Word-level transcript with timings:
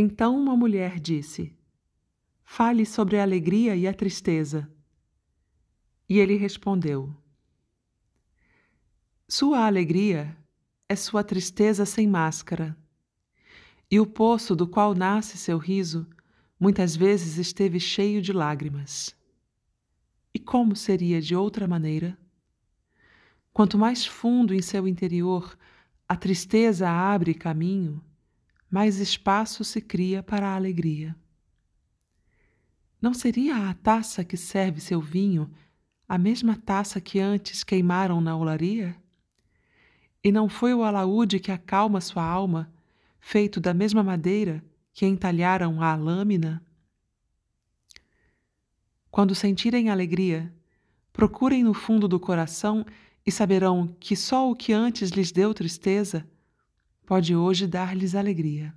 Então 0.00 0.40
uma 0.40 0.56
mulher 0.56 1.00
disse: 1.00 1.52
Fale 2.44 2.86
sobre 2.86 3.18
a 3.18 3.22
alegria 3.22 3.74
e 3.74 3.84
a 3.84 3.92
tristeza. 3.92 4.70
E 6.08 6.20
ele 6.20 6.36
respondeu: 6.36 7.12
Sua 9.26 9.66
alegria 9.66 10.36
é 10.88 10.94
sua 10.94 11.24
tristeza 11.24 11.84
sem 11.84 12.06
máscara, 12.06 12.78
e 13.90 13.98
o 13.98 14.06
poço 14.06 14.54
do 14.54 14.68
qual 14.68 14.94
nasce 14.94 15.36
seu 15.36 15.58
riso 15.58 16.06
muitas 16.60 16.94
vezes 16.94 17.36
esteve 17.36 17.80
cheio 17.80 18.22
de 18.22 18.32
lágrimas. 18.32 19.16
E 20.32 20.38
como 20.38 20.76
seria 20.76 21.20
de 21.20 21.34
outra 21.34 21.66
maneira? 21.66 22.16
Quanto 23.52 23.76
mais 23.76 24.06
fundo 24.06 24.54
em 24.54 24.62
seu 24.62 24.86
interior 24.86 25.58
a 26.08 26.14
tristeza 26.14 26.88
abre 26.88 27.34
caminho, 27.34 28.00
mais 28.70 28.98
espaço 28.98 29.64
se 29.64 29.80
cria 29.80 30.22
para 30.22 30.48
a 30.48 30.54
alegria. 30.54 31.16
Não 33.00 33.14
seria 33.14 33.68
a 33.68 33.74
taça 33.74 34.24
que 34.24 34.36
serve 34.36 34.80
seu 34.80 35.00
vinho 35.00 35.50
a 36.08 36.16
mesma 36.16 36.56
taça 36.56 37.00
que 37.00 37.20
antes 37.20 37.62
queimaram 37.62 38.20
na 38.20 38.36
olaria? 38.36 38.96
E 40.24 40.32
não 40.32 40.48
foi 40.48 40.74
o 40.74 40.82
alaúde 40.82 41.38
que 41.38 41.52
acalma 41.52 42.00
sua 42.00 42.24
alma, 42.24 42.72
feito 43.20 43.60
da 43.60 43.74
mesma 43.74 44.02
madeira 44.02 44.64
que 44.92 45.06
entalharam 45.06 45.82
a 45.82 45.94
lâmina? 45.94 46.64
Quando 49.10 49.34
sentirem 49.34 49.90
alegria, 49.90 50.52
procurem 51.12 51.62
no 51.62 51.74
fundo 51.74 52.08
do 52.08 52.18
coração 52.18 52.84
e 53.24 53.30
saberão 53.30 53.94
que 54.00 54.16
só 54.16 54.50
o 54.50 54.56
que 54.56 54.72
antes 54.72 55.10
lhes 55.10 55.30
deu 55.30 55.52
tristeza 55.52 56.26
pode 57.08 57.34
hoje 57.34 57.66
dar-lhes 57.66 58.14
alegria. 58.14 58.74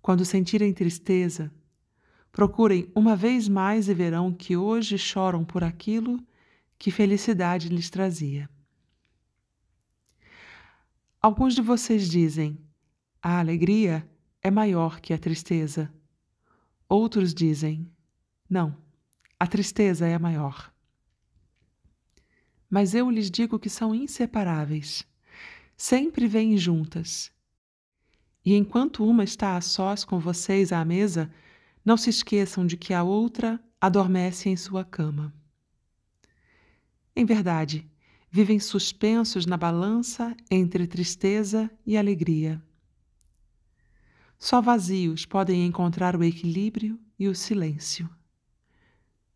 Quando 0.00 0.24
sentirem 0.24 0.72
tristeza, 0.72 1.52
procurem 2.32 2.90
uma 2.94 3.14
vez 3.14 3.46
mais 3.48 3.86
e 3.86 3.92
verão 3.92 4.32
que 4.32 4.56
hoje 4.56 4.96
choram 4.96 5.44
por 5.44 5.62
aquilo 5.62 6.18
que 6.78 6.90
felicidade 6.90 7.68
lhes 7.68 7.90
trazia. 7.90 8.48
Alguns 11.20 11.54
de 11.54 11.60
vocês 11.60 12.08
dizem: 12.08 12.58
a 13.20 13.38
alegria 13.38 14.08
é 14.40 14.50
maior 14.50 15.00
que 15.00 15.12
a 15.12 15.18
tristeza. 15.18 15.92
Outros 16.88 17.34
dizem: 17.34 17.92
não, 18.48 18.74
a 19.38 19.46
tristeza 19.46 20.06
é 20.06 20.18
maior 20.18 20.74
mas 22.68 22.94
eu 22.94 23.08
lhes 23.08 23.30
digo 23.30 23.60
que 23.60 23.70
são 23.70 23.94
inseparáveis. 23.94 25.06
Sempre 25.76 26.26
vêm 26.26 26.56
juntas. 26.56 27.30
E 28.44 28.54
enquanto 28.54 29.04
uma 29.04 29.24
está 29.24 29.56
a 29.56 29.60
sós 29.60 30.04
com 30.04 30.18
vocês 30.18 30.72
à 30.72 30.84
mesa, 30.84 31.30
não 31.84 31.96
se 31.96 32.10
esqueçam 32.10 32.66
de 32.66 32.76
que 32.76 32.94
a 32.94 33.02
outra 33.02 33.60
adormece 33.80 34.48
em 34.48 34.56
sua 34.56 34.84
cama. 34.84 35.34
Em 37.14 37.24
verdade, 37.24 37.88
vivem 38.30 38.58
suspensos 38.58 39.46
na 39.46 39.56
balança 39.56 40.36
entre 40.50 40.86
tristeza 40.86 41.70
e 41.86 41.96
alegria. 41.96 42.62
Só 44.38 44.60
vazios 44.60 45.24
podem 45.24 45.66
encontrar 45.66 46.14
o 46.14 46.22
equilíbrio 46.22 46.98
e 47.18 47.28
o 47.28 47.34
silêncio. 47.34 48.08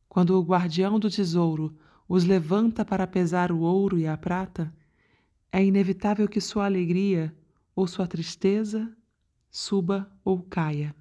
Quando 0.08 0.38
o 0.38 0.42
guardião 0.42 0.98
do 0.98 1.08
tesouro 1.08 1.76
os 2.08 2.24
levanta 2.24 2.84
para 2.84 3.06
pesar 3.06 3.50
o 3.52 3.60
ouro 3.60 3.98
e 3.98 4.06
a 4.06 4.16
prata, 4.16 4.74
é 5.52 5.62
inevitável 5.64 6.28
que 6.28 6.40
sua 6.40 6.64
alegria 6.64 7.34
ou 7.74 7.86
sua 7.86 8.06
tristeza 8.06 8.90
suba 9.50 10.10
ou 10.24 10.42
caia. 10.42 10.94